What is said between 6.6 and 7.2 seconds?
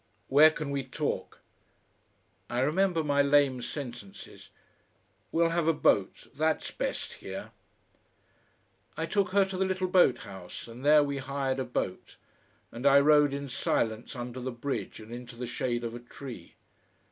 best